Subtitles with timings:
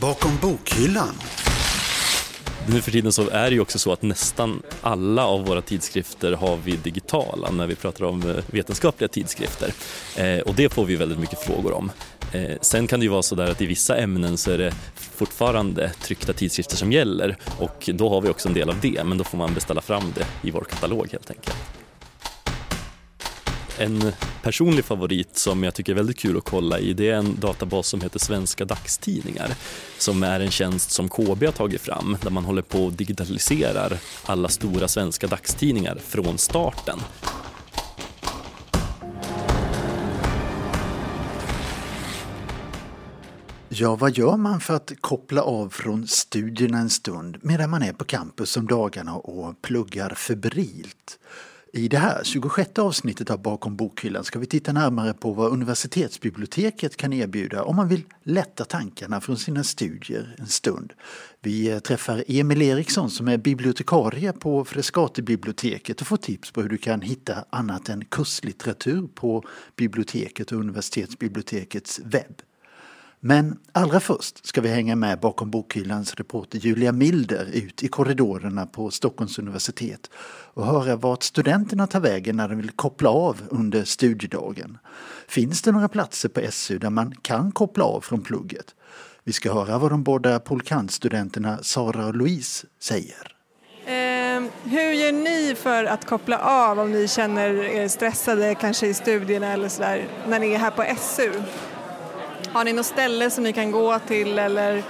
[0.00, 1.14] Bakom bokhyllan.
[2.68, 6.32] Nu för tiden så är det ju också så att nästan alla av våra tidskrifter
[6.32, 9.72] har vi digitala när vi pratar om eh, vetenskapliga tidskrifter.
[10.16, 11.90] Eh, och det får vi väldigt mycket frågor om.
[12.32, 14.74] Eh, sen kan det ju vara så där att i vissa ämnen så är det
[14.94, 19.18] fortfarande tryckta tidskrifter som gäller och då har vi också en del av det men
[19.18, 21.56] då får man beställa fram det i vår katalog helt enkelt.
[23.78, 24.12] En
[24.46, 27.88] personlig favorit som jag tycker är väldigt kul att kolla i det är en databas
[27.88, 29.50] som heter Svenska dagstidningar
[29.98, 33.98] som är en tjänst som KB har tagit fram där man håller på och digitaliserar
[34.24, 36.98] alla stora svenska dagstidningar från starten.
[43.68, 47.92] Ja, vad gör man för att koppla av från studierna en stund medan man är
[47.92, 51.18] på campus om dagarna och pluggar febrilt?
[51.76, 56.96] I det här 26 avsnittet av Bakom bokhyllan ska vi titta närmare på vad universitetsbiblioteket
[56.96, 60.92] kan erbjuda om man vill lätta tankarna från sina studier en stund.
[61.40, 66.68] Vi eh, träffar Emil Eriksson som är bibliotekarie på Frescati-biblioteket och får tips på hur
[66.68, 69.42] du kan hitta annat än kurslitteratur på
[69.76, 72.42] biblioteket och universitetsbibliotekets webb.
[73.26, 78.66] Men allra först ska vi hänga med bakom bokhyllans reporter Julia Milder ut i korridorerna
[78.66, 80.10] på Stockholms universitet
[80.54, 84.78] och höra vart studenterna tar vägen när de vill koppla av under studiedagen.
[85.28, 88.74] Finns det några platser på SU där man kan koppla av från plugget?
[89.24, 93.36] Vi ska höra vad de båda polkantstudenterna Sara och Louise säger.
[93.86, 98.94] Eh, hur gör ni för att koppla av om ni känner er stressade kanske i
[98.94, 101.32] studierna eller sådär när ni är här på SU?
[102.52, 104.82] Har ni något ställe som ni kan gå till eller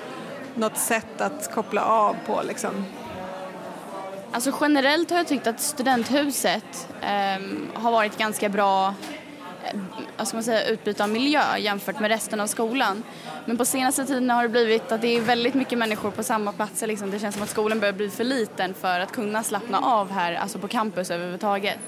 [0.55, 2.85] något sätt att koppla av på liksom?
[4.33, 7.43] Alltså generellt har jag tyckt att studenthuset eh,
[7.75, 8.95] har varit ganska bra
[10.19, 13.03] eh, ska man säga, utbyte av miljö jämfört med resten av skolan.
[13.45, 16.53] Men på senaste tiden har det blivit att det är väldigt mycket människor på samma
[16.53, 16.87] platser.
[16.87, 17.11] Liksom.
[17.11, 20.35] Det känns som att skolan börjar bli för liten för att kunna slappna av här,
[20.35, 21.79] alltså på campus överhuvudtaget.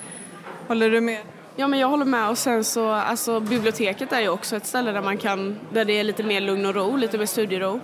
[0.69, 1.23] Håller du med?
[1.61, 4.93] Ja men jag håller med och sen så alltså biblioteket är ju också ett ställe
[4.93, 7.81] där man kan, där det är lite mer lugn och ro, lite mer studiero.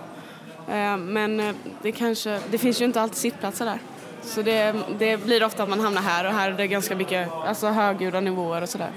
[0.69, 3.79] Eh, men eh, det kanske, det finns ju inte alltid sittplatser där.
[4.23, 7.31] Så det, det blir ofta att man hamnar här och här är det ganska mycket
[7.31, 8.91] alltså högljudda nivåer och sådär.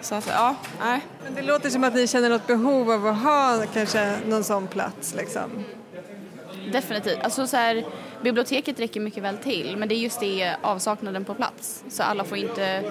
[0.00, 1.00] Så att, ja, nej.
[1.24, 4.66] Men det låter som att ni känner något behov av att ha kanske någon sån
[4.66, 5.64] plats liksom.
[6.72, 7.18] Definitivt.
[7.22, 7.84] Alltså så här,
[8.22, 11.84] biblioteket räcker mycket väl till men det är just det avsaknaden på plats.
[11.88, 12.82] Så alla får inte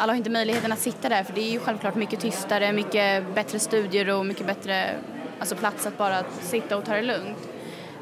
[0.00, 3.34] alla har inte möjligheten att sitta där för det är ju självklart mycket tystare, mycket
[3.34, 4.94] bättre studier och mycket bättre
[5.38, 7.48] alltså plats att bara sitta och ta det lugnt.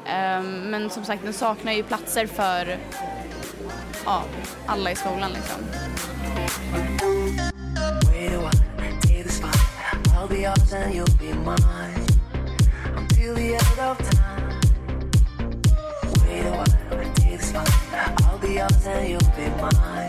[0.05, 2.77] Um, men som sagt, den saknar ju platser för
[4.05, 4.23] ja,
[4.65, 5.63] alla i skolan liksom.
[10.15, 10.93] I'll be yours and
[19.09, 20.08] you'll be mine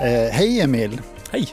[0.00, 1.00] Eh, hej Emil!
[1.30, 1.48] Hej!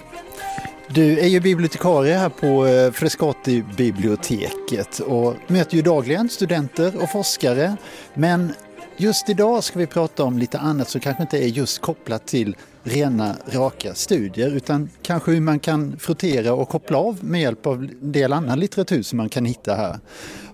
[0.90, 7.78] Du är ju bibliotekarie här på eh, Frescati-biblioteket och möter ju dagligen studenter och forskare.
[8.14, 8.54] Men
[8.98, 12.56] just idag ska vi prata om lite annat som kanske inte är just kopplat till
[12.84, 17.84] rena raka studier utan kanske hur man kan frottera och koppla av med hjälp av
[17.84, 20.00] en del annan litteratur som man kan hitta här.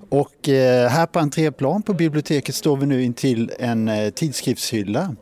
[0.10, 5.16] Och eh, här på entréplan på biblioteket står vi nu intill en tidskriftshylla.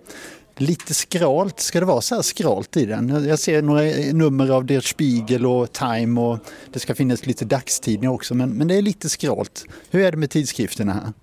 [0.62, 3.26] Lite skralt, ska det vara så här skralt i den?
[3.28, 3.82] Jag ser några
[4.14, 6.40] nummer av Der Spiegel och Time och
[6.74, 9.66] det ska finnas lite dagstidningar också men, men det är lite skralt.
[9.90, 11.14] Hur är det med tidskrifterna här?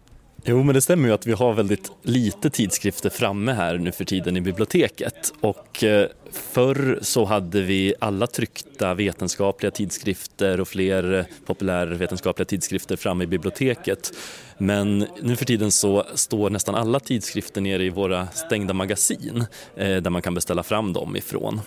[0.48, 4.04] Jo, men det stämmer ju att vi har väldigt lite tidskrifter framme här nu för
[4.04, 5.32] tiden i biblioteket.
[5.40, 13.24] Och eh, förr så hade vi alla tryckta vetenskapliga tidskrifter och fler populärvetenskapliga tidskrifter framme
[13.24, 14.12] i biblioteket.
[14.58, 19.46] Men nu för tiden så står nästan alla tidskrifter nere i våra stängda magasin
[19.76, 21.60] eh, där man kan beställa fram dem ifrån.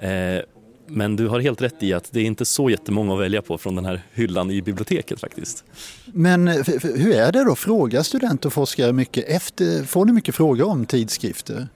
[0.00, 0.42] Eh,
[0.88, 3.42] Eh, men du har helt rätt i att det är inte så jättemånga att välja
[3.42, 5.64] på från den här hyllan i biblioteket faktiskt.
[6.04, 6.48] Men
[6.82, 7.54] hur är det då?
[7.54, 9.24] Frågar studenter och forskare mycket?
[9.28, 11.68] Efter, får ni mycket frågor om tidskrifter?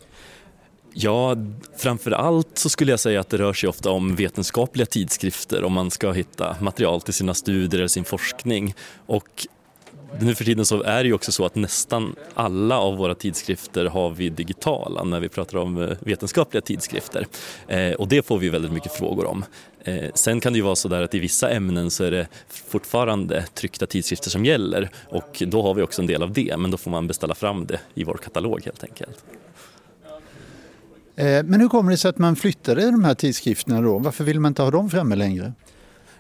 [0.94, 1.36] Ja,
[1.76, 5.72] framför allt så skulle jag säga att det rör sig ofta om vetenskapliga tidskrifter om
[5.72, 8.74] man ska hitta material till sina studier eller sin forskning.
[9.06, 9.46] Och
[10.20, 13.84] nu för tiden så är det ju också så att nästan alla av våra tidskrifter
[13.84, 17.26] har vi digitala när vi pratar om eh, vetenskapliga tidskrifter.
[17.68, 19.44] Eh, och det får vi väldigt mycket frågor om.
[19.84, 22.26] Eh, sen kan det ju vara så där att i vissa ämnen så är det
[22.48, 26.70] fortfarande tryckta tidskrifter som gäller och då har vi också en del av det men
[26.70, 29.24] då får man beställa fram det i vår katalog helt enkelt.
[31.16, 33.98] Eh, men hur kommer det sig att man flyttade de här tidskrifterna då?
[33.98, 35.52] Varför vill man inte ha dem framme längre?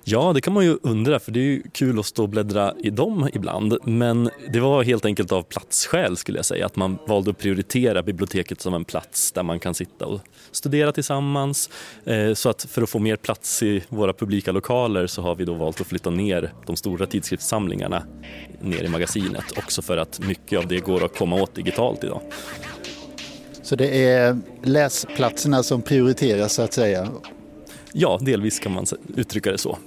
[0.04, 2.74] Ja, det kan man ju undra för det är ju kul att stå och bläddra
[2.78, 3.78] i dem ibland.
[3.84, 6.66] Men det var helt enkelt av platsskäl skulle jag säga.
[6.66, 10.20] Att man valde att prioritera biblioteket som en plats där man kan sitta och
[10.50, 11.70] studera tillsammans.
[12.04, 15.44] Eh, så att för att få mer plats i våra publika lokaler så har vi
[15.44, 18.02] då valt att flytta ner de stora tidskriftssamlingarna
[18.60, 19.58] ner i magasinet.
[19.58, 22.20] Också för att mycket av det går att komma åt digitalt idag.
[23.62, 27.08] Så det är läsplatserna som prioriteras så att säga?
[27.92, 29.78] Ja, delvis kan man uttrycka det så.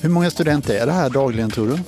[0.00, 1.78] Hur många studenter är det här dagligen tror du?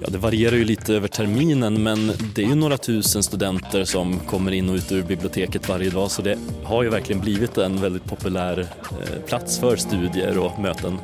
[0.00, 4.18] Ja, det varierar ju lite över terminen men det är ju några tusen studenter som
[4.18, 7.80] kommer in och ut ur biblioteket varje dag så det har ju verkligen blivit en
[7.80, 8.58] väldigt populär
[8.90, 10.98] eh, plats för studier och möten.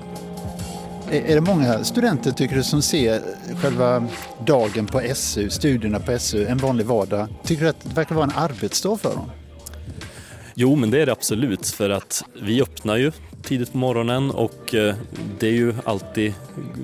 [1.12, 3.23] Är det många studenter tycker du som ser
[3.56, 4.09] själva
[4.47, 7.29] dagen på SU, studierna på SU, en vanlig vardag?
[7.44, 9.31] Tycker du att det verkar vara en arbetsdag för dem?
[10.55, 13.12] Jo, men det är det absolut för att vi öppnar ju
[13.43, 14.94] tidigt på morgonen och eh,
[15.38, 16.35] det är ju alltid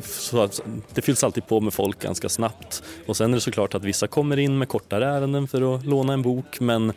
[0.02, 0.60] så att
[0.94, 2.82] det fylls alltid på med folk ganska snabbt.
[3.06, 6.12] Och sen är det såklart att vissa kommer in med kortare ärenden för att låna
[6.12, 6.92] en bok men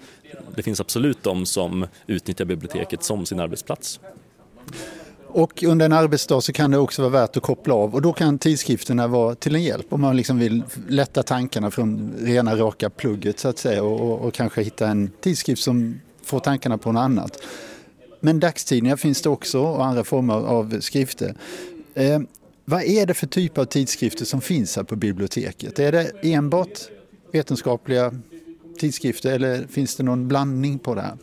[0.55, 3.99] det finns absolut de som utnyttjar biblioteket som sin arbetsplats.
[5.33, 8.13] Och under en arbetsdag så kan det också vara värt att koppla av och då
[8.13, 12.89] kan tidskrifterna vara till en hjälp om man liksom vill lätta tankarna från rena raka
[12.89, 16.91] plugget så att säga och, och, och kanske hitta en tidskrift som får tankarna på
[16.91, 17.37] något annat.
[18.19, 21.35] Men dagstidningar finns det också och andra former av skrifter.
[21.93, 22.19] Eh,
[22.65, 25.79] vad är det för typ av tidskrifter som finns här på biblioteket?
[25.79, 26.79] Är det enbart
[27.31, 28.13] vetenskapliga
[28.79, 31.17] tidskrifter eller finns det någon blandning på det här?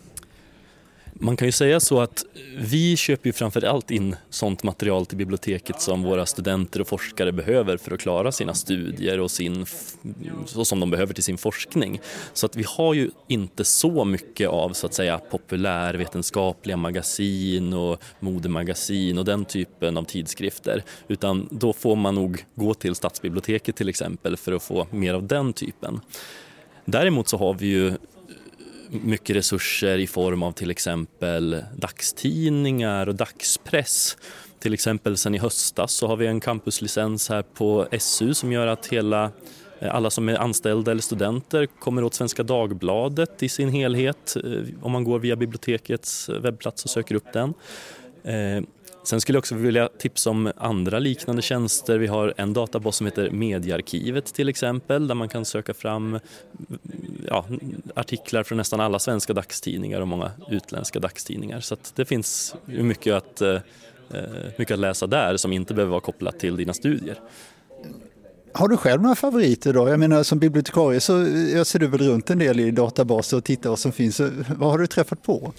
[1.20, 2.24] Man kan ju säga så att
[2.58, 7.32] vi köper ju framför allt in sånt material till biblioteket som våra studenter och forskare
[7.32, 9.66] behöver för att klara sina studier och sin,
[10.46, 12.00] så som de behöver till sin forskning.
[12.32, 18.02] Så att vi har ju inte så mycket av så att säga populärvetenskapliga magasin och
[18.20, 20.82] modemagasin och den typen av tidskrifter.
[21.08, 25.26] Utan då får man nog gå till stadsbiblioteket till exempel för att få mer av
[25.26, 26.00] den typen.
[26.84, 27.92] Däremot så har vi ju
[28.90, 34.16] mycket resurser i form av till exempel dagstidningar och dagspress.
[34.58, 38.66] Till exempel sen i höstas så har vi en campuslicens här på SU som gör
[38.66, 39.30] att hela
[39.78, 44.62] eh, alla som är anställda eller studenter kommer åt Svenska Dagbladet i sin helhet eh,
[44.82, 47.54] om man går via bibliotekets webbplats och söker upp den.
[48.24, 48.62] Eh,
[49.08, 51.98] Sen skulle jag också vilja tipsa om andra liknande tjänster.
[51.98, 56.18] Vi har en databas som heter Mediearkivet till exempel där man kan söka fram
[57.26, 57.44] ja,
[57.94, 61.60] artiklar från nästan alla svenska dagstidningar och många utländska dagstidningar.
[61.60, 64.20] Så det finns mycket att, eh, eh,
[64.56, 67.20] mycket att läsa där som inte behöver vara kopplat till dina studier.
[68.52, 69.88] Har du själv några favoriter då?
[69.88, 73.44] Jag menar som bibliotekarie så eh, ser du väl runt en del i databaser och
[73.44, 74.20] tittar vad som finns.
[74.56, 75.52] Vad har du träffat på?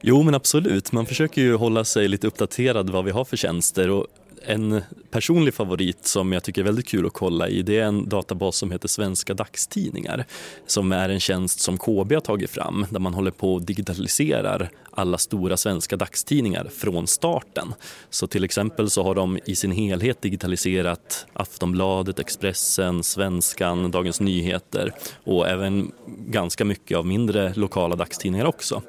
[0.00, 3.90] Jo men absolut, man försöker ju hålla sig lite uppdaterad vad vi har för tjänster
[3.90, 4.06] och
[4.46, 8.08] en personlig favorit som jag tycker är väldigt kul att kolla i det är en
[8.08, 10.24] databas som heter Svenska dagstidningar
[10.66, 14.70] som är en tjänst som KB har tagit fram där man håller på och digitaliserar
[14.90, 17.74] alla stora svenska dagstidningar från starten.
[18.10, 24.92] Så till exempel så har de i sin helhet digitaliserat Aftonbladet, Expressen, Svenskan, Dagens Nyheter
[25.24, 28.82] och även ganska mycket av mindre lokala dagstidningar också.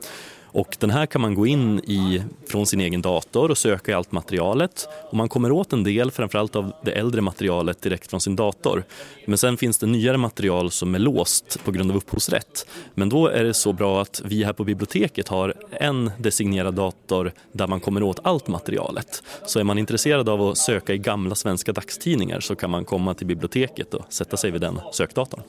[0.52, 3.96] Och den här kan man gå in i från sin egen dator och söka i
[3.96, 4.88] allt materialet.
[5.10, 8.84] Och man kommer åt en del, framförallt av det äldre materialet direkt från sin dator.
[9.26, 12.66] Men sen finns det nyare material som är låst på grund av upphovsrätt.
[12.94, 17.32] Men då är det så bra att vi här på biblioteket har en designerad dator
[17.52, 19.24] där man kommer åt allt materialet.
[19.46, 23.14] Så är man intresserad av att söka i gamla svenska dagstidningar så kan man komma
[23.14, 25.42] till biblioteket och sätta sig vid den sökdatorn.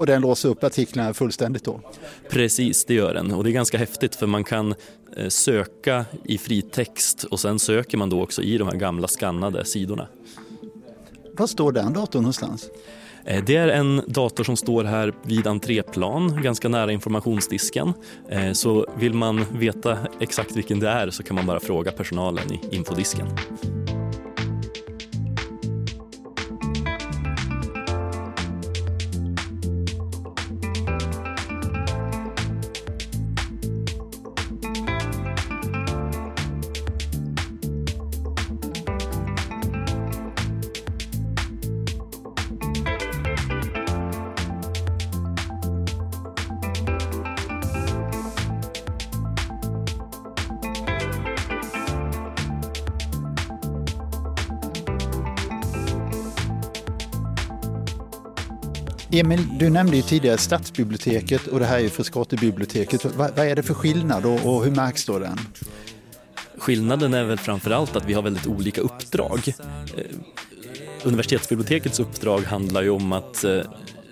[0.00, 1.80] Och den låser upp artiklarna fullständigt då?
[2.30, 3.34] Precis, det gör den.
[3.34, 4.74] Och det är ganska häftigt för man kan
[5.16, 9.64] eh, söka i fritext och sen söker man då också i de här gamla skannade
[9.64, 10.08] sidorna.
[11.32, 12.70] Var står den datorn någonstans?
[13.24, 17.92] Eh, det är en dator som står här vid entréplan, ganska nära informationsdisken.
[18.28, 22.52] Eh, så vill man veta exakt vilken det är så kan man bara fråga personalen
[22.52, 23.26] i infodisken.
[59.12, 63.04] Emil, du nämnde ju tidigare Stadsbiblioteket och det här är Frescatibiblioteket.
[63.04, 65.38] Vad, vad är det för skillnad och, och hur märks då den?
[66.58, 69.40] Skillnaden är väl framförallt att vi har väldigt olika uppdrag.
[69.48, 70.04] Eh,
[71.04, 73.60] universitetsbibliotekets uppdrag handlar ju om att eh,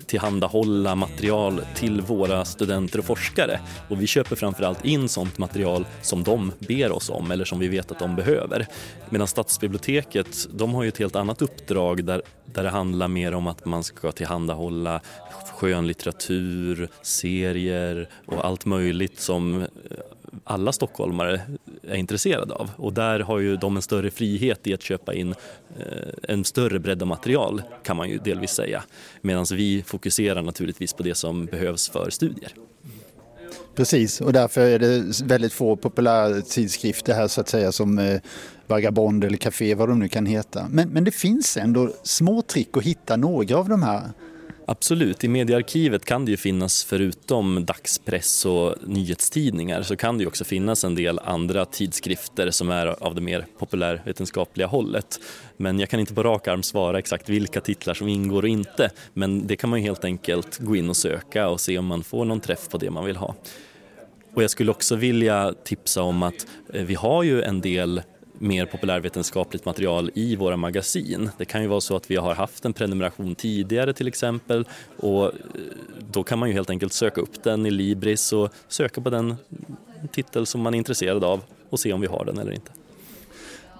[0.08, 3.60] tillhandahålla material till våra studenter och forskare.
[3.88, 7.68] Och vi köper framförallt in sånt material som de ber oss om eller som vi
[7.68, 8.66] vet att de behöver.
[9.10, 13.46] Medan Stadsbiblioteket, de har ju ett helt annat uppdrag där, där det handlar mer om
[13.46, 15.00] att man ska tillhandahålla
[15.54, 19.66] skönlitteratur, serier och allt möjligt som
[20.44, 21.40] alla stockholmare
[21.82, 22.70] är intresserade av.
[22.76, 25.35] Och där har ju de en större frihet i att köpa in
[25.78, 25.87] eh,
[26.23, 28.82] en större bredd av material kan man ju delvis säga.
[29.20, 32.52] Medan vi fokuserar naturligtvis på det som behövs för studier.
[33.75, 38.20] Precis, och därför är det väldigt få populära tidskrifter här så att säga som eh,
[38.66, 40.66] Vagabond eller Café, vad de nu kan heta.
[40.70, 44.02] Men, men det finns ändå små trick att hitta några av de här
[44.70, 50.28] Absolut, i mediearkivet kan det ju finnas förutom dagspress och nyhetstidningar så kan det ju
[50.28, 55.20] också finnas en del andra tidskrifter som är av det mer populärvetenskapliga hållet.
[55.56, 58.90] Men jag kan inte på rak arm svara exakt vilka titlar som ingår och inte.
[59.14, 62.04] Men det kan man ju helt enkelt gå in och söka och se om man
[62.04, 63.34] får någon träff på det man vill ha.
[64.34, 68.02] Och jag skulle också vilja tipsa om att eh, vi har ju en del
[68.38, 71.30] mer populärvetenskapligt material i våra magasin.
[71.38, 74.64] Det kan ju vara så att vi har haft en prenumeration tidigare till exempel
[74.97, 75.30] och eh,
[76.11, 79.37] då kan man ju helt enkelt söka upp den i Libris och söka på den
[80.12, 81.40] titel som man är intresserad av
[81.71, 82.71] och se om vi har den eller inte.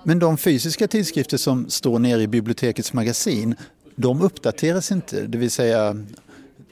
[0.03, 3.55] Men de fysiska tidskrifter som står nere i bibliotekets magasin,
[3.97, 5.27] de uppdateras inte.
[5.27, 6.05] Det vill säga,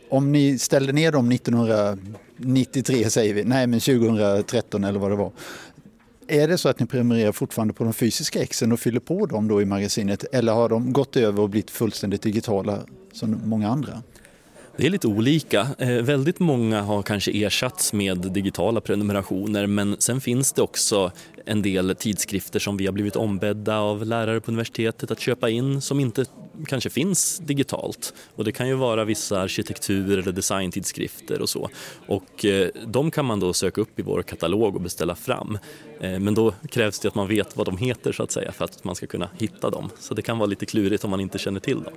[0.09, 5.33] om ni ställde ner dem 1993 säger vi, nej men 2013 eller vad det var,
[6.29, 9.49] är det så att ni prenumererar fortfarande på de fysiska exen och fyller på dem
[9.49, 12.81] då i magasinet eller har de gått över och blivit fullständigt digitala
[13.13, 14.03] som många andra?
[14.77, 15.69] Det är lite olika.
[15.79, 21.13] Eh, väldigt många har kanske ersatts med digitala prenumerationer men sen finns det också
[21.47, 25.81] en del tidskrifter som vi har blivit ombedda av lärare på universitetet att köpa in
[25.81, 26.25] som inte
[26.67, 28.15] kanske finns digitalt.
[28.35, 31.71] Och det kan ju vara vissa arkitektur eller designtidskrifter och så.
[32.07, 35.59] Och eh, de kan man då söka upp i vår katalog och beställa fram.
[36.01, 38.65] Eh, men då krävs det att man vet vad de heter så att säga för
[38.65, 39.91] att man ska kunna hitta dem.
[40.01, 41.93] Så det kan vara lite klurigt om man inte känner till dem.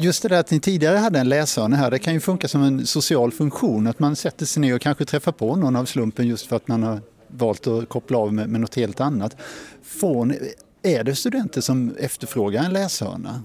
[0.00, 2.62] Just det där att ni tidigare hade en läsare här, det kan ju funka som
[2.62, 3.86] en social funktion.
[3.86, 6.68] Att man sätter sig ner och kanske träffar på någon av slumpen just för att
[6.68, 9.36] man har valt att koppla av med, med något helt annat.
[9.82, 10.38] Får ni,
[10.82, 13.42] är det studenter som efterfrågar en läshörna?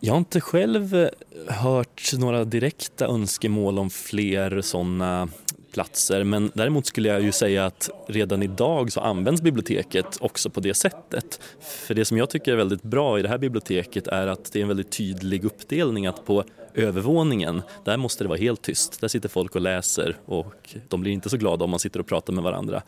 [0.00, 1.08] Jag har inte själv eh,
[1.54, 5.28] hört några direkta önskemål om fler sådana
[5.72, 10.60] platser men däremot skulle jag ju säga att redan idag så används biblioteket också på
[10.60, 11.40] det sättet.
[11.60, 14.58] För det som jag tycker är väldigt bra i det här biblioteket är att det
[14.58, 19.00] är en väldigt tydlig uppdelning att på övervåningen, där måste det vara helt tyst.
[19.00, 22.06] Där sitter folk och läser och de blir inte så glada om man sitter och
[22.06, 22.82] pratar med varandra.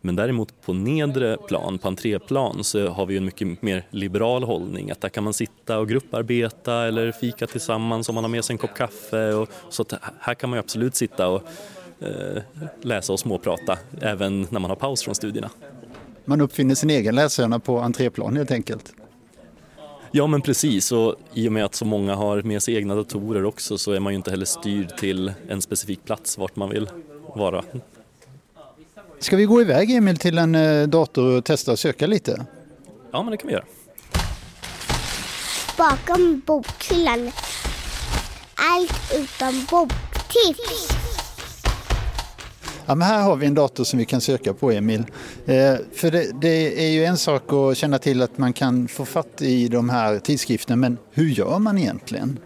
[0.00, 4.90] Men däremot på nedre plan, på entréplan, så har vi en mycket mer liberal hållning.
[4.90, 8.54] Att där kan man sitta och grupparbeta eller fika tillsammans om man har med sig
[8.54, 9.34] en kopp kaffe.
[9.34, 9.84] Och, så
[10.20, 11.42] här kan man absolut sitta och
[12.82, 15.50] läsa och småprata även när man har paus från studierna.
[16.24, 18.92] Man uppfinner sin egen läshörna på entréplan helt enkelt.
[20.10, 23.44] Ja men precis och i och med att så många har med sig egna datorer
[23.44, 26.88] också så är man ju inte heller styrd till en specifik plats vart man vill
[27.34, 27.64] vara.
[29.18, 32.46] Ska vi gå iväg Emil till en eh, dator och testa att söka lite?
[33.10, 33.64] Ja men det kan vi göra.
[35.78, 37.32] Bakom bokhyllan.
[38.54, 40.99] Allt utom boktips.
[42.90, 45.04] Ja, men här har vi en dator som vi kan söka på Emil.
[45.46, 49.04] Eh, för det, det, är ju en sak att känna till att man kan få
[49.04, 52.38] fatt i de här tidskrifterna men hur gör man egentligen?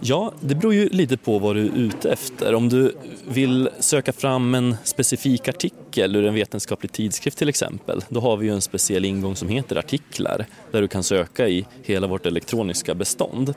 [0.00, 2.54] Ja, det beror ju lite på vad du är ute efter.
[2.54, 2.96] Om du
[3.28, 8.46] vill söka fram en specifik artikel ur en vetenskaplig tidskrift till exempel, då har vi
[8.46, 12.94] ju en speciell ingång som heter artiklar, där du kan söka i hela vårt elektroniska
[12.94, 13.54] bestånd.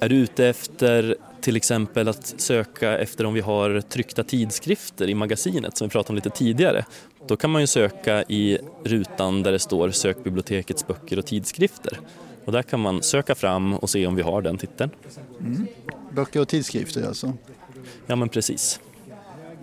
[0.00, 5.14] Är du ute efter till exempel att söka efter om vi har tryckta tidskrifter i
[5.14, 6.84] magasinet som vi pratade om lite tidigare.
[7.26, 12.00] Då kan man ju söka i rutan där det står Sök bibliotekets böcker och tidskrifter.
[12.44, 14.90] Och där kan man söka fram och se om vi har den titeln.
[15.40, 15.66] Mm.
[16.12, 17.32] Böcker och tidskrifter alltså?
[18.06, 18.80] Ja men precis.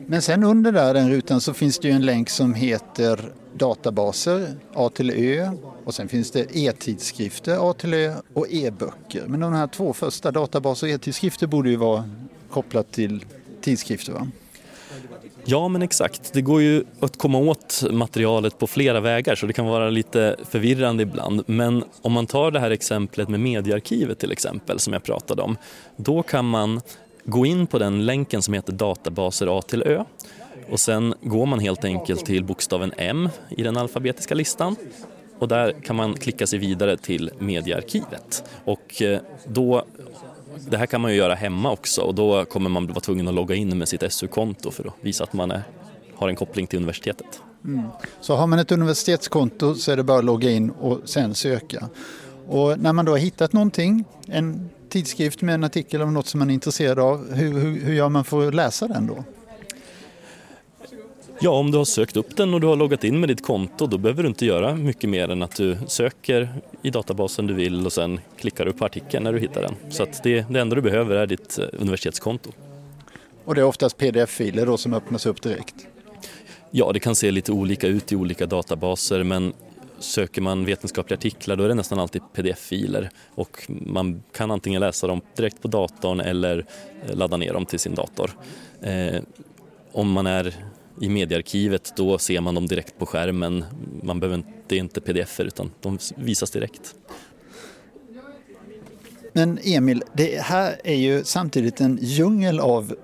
[0.08, 3.20] Men sen under där den rutan så finns det ju en länk som heter
[3.54, 5.52] databaser A till Ö
[5.86, 9.24] och sen finns det e-tidskrifter A till Ö och e-böcker.
[9.28, 12.10] Men de här två första, databaser och e-tidskrifter, borde ju vara
[12.50, 13.26] kopplat till
[13.62, 14.28] tidskrifter va?
[15.46, 16.34] Ja, men exakt.
[16.34, 20.36] Det går ju att komma åt materialet på flera vägar så det kan vara lite
[20.50, 21.44] förvirrande ibland.
[21.48, 25.58] Men om man tar det här exemplet med mediearkivet till exempel som jag pratade om.
[25.98, 26.82] Då kan man
[27.26, 30.04] gå in på den länken som heter databaser A till Ö
[30.70, 34.76] och sen går man helt enkelt till bokstaven M i den alfabetiska listan
[35.40, 38.44] och där kan man klicka sig vidare till mediearkivet.
[38.66, 39.86] Och eh, då,
[40.70, 43.34] det här kan man ju göra hemma också och då kommer man vara tvungen att
[43.34, 45.62] logga in med sitt SU-konto för att visa att man är,
[46.16, 47.42] har en koppling till universitetet.
[47.66, 47.84] Mm.
[48.22, 51.90] Så har man ett universitetskonto så är det bara att logga in och sen söka.
[52.48, 56.40] Och när man då har hittat någonting, en tidskrift med en artikel om något som
[56.40, 59.24] man är intresserad av, hur, hur, hur gör man för att läsa den då?
[61.40, 63.88] Ja, om du har sökt upp den och du har loggat in med ditt konto
[63.88, 66.50] då behöver du inte göra mycket mer än att du söker
[66.82, 69.76] i databasen du vill och sen klickar du på artikeln när du hittar den.
[69.90, 72.52] Så att det, det enda du behöver är ditt eh, universitetskonto.
[73.46, 75.76] Och det är oftast pdf-filer då som öppnas upp direkt?
[76.72, 79.54] Ja, det kan se lite olika ut i olika databaser men
[80.06, 85.08] söker man vetenskapliga artiklar då är det nästan alltid pdf-filer och man kan antingen läsa
[85.08, 86.66] dem direkt på datorn eller
[87.08, 88.32] eh, ladda ner dem till sin dator.
[88.82, 89.22] Eh,
[89.92, 90.56] om man är
[91.02, 93.66] i mediearkivet då ser man dem direkt på skärmen.
[94.04, 96.96] Man behöver inte, det är inte pdf utan de visas direkt.
[99.34, 102.96] Men Emil, det här är ju samtidigt en djungel av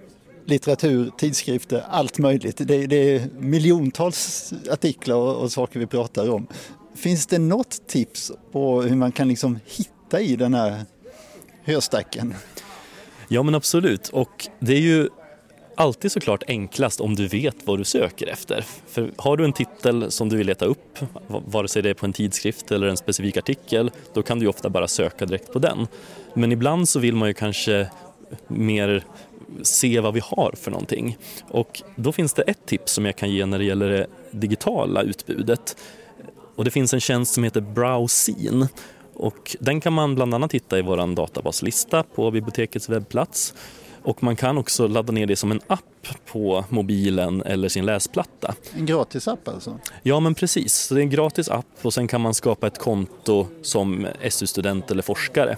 [0.45, 2.57] litteratur, tidskrifter, allt möjligt.
[2.57, 6.47] Det, det är miljontals artiklar och, och, saker vi pratar om.
[6.95, 10.85] Finns det något tips på hur man kan liksom hitta i den här
[11.63, 12.33] höstacken?
[13.27, 15.09] Ja men absolut och det är ju
[15.75, 18.65] alltid såklart enklast om du vet vad du söker efter.
[18.87, 22.05] För har du en titel som du vill leta upp, vare sig det är på
[22.05, 25.87] en tidskrift eller en specifik artikel, då kan du ofta bara söka direkt på den.
[26.33, 27.89] Men ibland så vill man ju kanske
[28.47, 29.03] mer
[29.61, 31.17] se vad vi har för någonting.
[31.49, 35.01] Och då finns det ett tips som jag kan ge när det gäller det digitala
[35.01, 35.77] utbudet.
[36.55, 38.67] Och det finns en tjänst som heter Browseen
[39.13, 43.53] och den kan man bland annat hitta i vår databaslista på bibliotekets webbplats.
[44.03, 48.55] Och man kan också ladda ner det som en app på mobilen eller sin läsplatta.
[48.73, 49.79] En gratis app alltså?
[50.03, 52.77] Ja men precis, så det är en gratis app och sen kan man skapa ett
[52.77, 55.57] konto som SU-student eller forskare.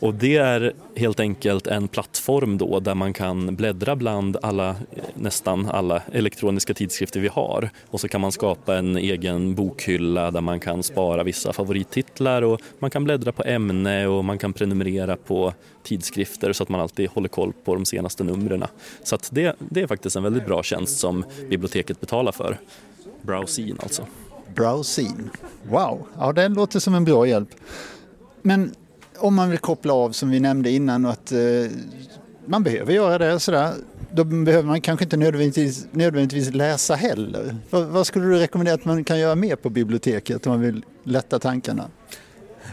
[0.00, 4.76] Och det är helt enkelt en plattform då där man kan bläddra bland alla, eh,
[5.14, 7.70] nästan alla elektroniska tidskrifter vi har.
[7.90, 12.60] Och så kan man skapa en egen bokhylla där man kan spara vissa favorittitlar och
[12.78, 17.10] man kan bläddra på ämne och man kan prenumerera på tidskrifter så att man alltid
[17.10, 18.64] håller koll på de senaste numren.
[19.04, 22.58] Så att det, det är faktiskt en väldigt bra tjänst som biblioteket betalar för.
[23.22, 24.06] Browseen alltså.
[24.54, 25.30] Browseen.
[25.62, 27.48] Wow, ja det låter som en bra hjälp.
[28.42, 28.74] Men
[29.20, 31.38] om man vill koppla av som vi nämnde innan och att eh,
[32.46, 33.74] man behöver göra det sådär,
[34.12, 37.56] då behöver man kanske inte nödvändigtvis, nödvändigtvis läsa heller.
[37.70, 40.84] Vad, vad, skulle du rekommendera att man kan göra mer på biblioteket om man vill
[41.04, 41.84] lätta tankarna?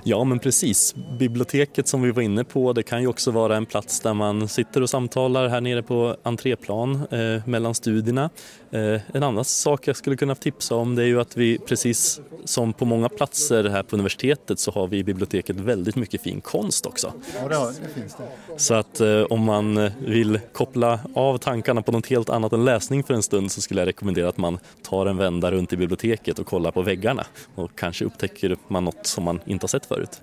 [0.03, 0.95] Ja, men precis.
[1.19, 4.47] Biblioteket som vi var inne på, det kan ju också vara en plats där man
[4.47, 8.29] sitter och samtalar här nere på entréplan eh, mellan studierna.
[8.71, 12.21] Eh, en annan sak jag skulle kunna tipsa om det är ju att vi precis
[12.45, 16.41] som på många platser här på universitetet så har vi i biblioteket väldigt mycket fin
[16.41, 17.13] konst också.
[17.49, 18.59] Ja, det, finns det.
[18.59, 23.03] Så att eh, om man vill koppla av tankarna på något helt annat än läsning
[23.03, 26.39] för en stund så skulle jag rekommendera att man tar en vända runt i biblioteket
[26.39, 27.25] och kollar på väggarna
[27.55, 30.21] och kanske upptäcker man något som man inte har sett förut.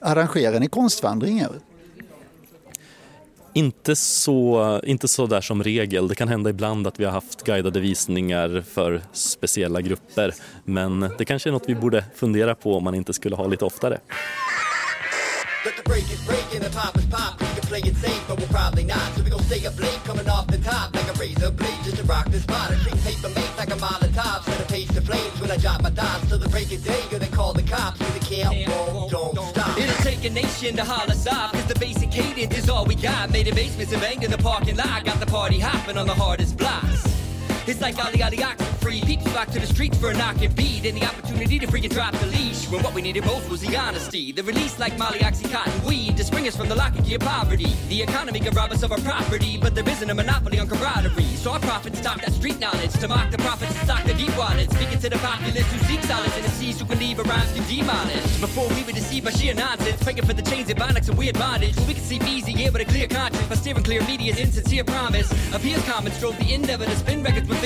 [0.00, 1.50] Arrangerar ni konstvandringar?
[3.52, 6.08] Inte så, inte så där som regel.
[6.08, 10.34] Det kan hända ibland att vi har haft guidade visningar för speciella grupper.
[10.64, 13.64] Men det kanske är något vi borde fundera på om man inte skulle ha lite
[13.64, 13.98] oftare.
[15.88, 17.40] Break is break and the pop is pop.
[17.40, 19.10] We can play it safe, but we'll probably not.
[19.14, 21.96] So we gon' stay up late, coming off the top like a razor blade, just
[21.96, 22.70] to rock this spot.
[22.70, 25.82] And treat paper mates like a Molotov, set a pace to flames when I drop
[25.82, 27.02] my dots till the break of day.
[27.10, 29.78] Gonna call the cops, we can't, won't, don't stop.
[29.78, 33.30] It'll take a nation to holler stop, cause the basic cadence is all we got.
[33.30, 36.14] Made in basements and banged in the parking lot, got the party hopping on the
[36.14, 37.17] hardest blocks.
[37.68, 39.02] It's like Ali Ali oxen free.
[39.02, 40.86] Peeps flock to the streets for a knock and beat.
[40.86, 42.66] And the opportunity to freaking drop the leash.
[42.70, 44.32] When what we needed most was the honesty.
[44.32, 47.20] The release like Molly Oxycontin weed to spring us from the lock and key of
[47.20, 47.70] poverty.
[47.88, 51.36] The economy can rob us of our property, but there isn't a monopoly on camaraderie.
[51.36, 54.34] So our profits stock that street knowledge to mock the prophets and stock the deep
[54.38, 54.74] wallets.
[54.74, 57.60] Speaking to the populace who seek solace and the seas who can leave rhymes to
[57.62, 58.40] demolish.
[58.40, 61.38] Before we were deceived by sheer nonsense, begging for the chains and like some weird
[61.38, 61.76] bondage.
[61.86, 65.30] We can sleep easy, yeah, with a clear conscience by steering clear media's insincere promise.
[65.52, 67.57] Appears common drove the endeavor to spin records with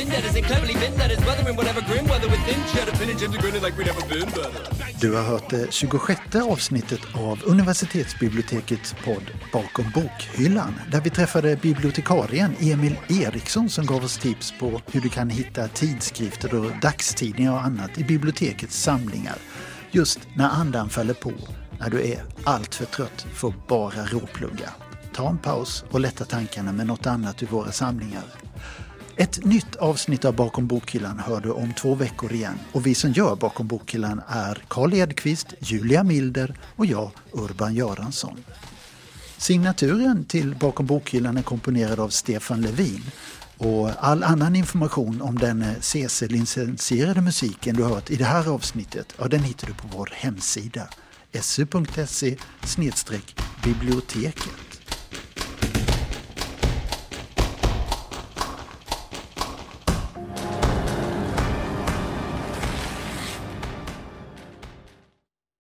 [5.01, 12.55] Du har hört det 26 avsnittet av universitetsbibliotekets podd Bakom bokhyllan där vi träffade bibliotekarien
[12.61, 17.65] Emil Eriksson som gav oss tips på hur du kan hitta tidskrifter och dagstidningar och
[17.65, 19.37] annat i bibliotekets samlingar
[19.91, 21.33] just när andan faller på,
[21.81, 24.71] när du är alltför trött för att bara råplugga.
[25.15, 28.23] Ta en paus och lätta tankarna med något annat ur våra samlingar.
[29.17, 33.13] Ett nytt avsnitt av Bakom bokhyllan hör du om två veckor igen och vi som
[33.13, 38.45] gör Bakom bokhyllan är Karl Edqvist, Julia Milder och jag, Urban Göransson.
[39.37, 43.03] Signaturen till Bakom bokhyllan är komponerad av Stefan Levin
[43.59, 49.29] och all annan information om den CC-licensierade musiken du hört i det här avsnittet, ja,
[49.29, 50.89] den hittar du på vår hemsida
[51.41, 52.37] su.se
[53.65, 54.72] biblioteket.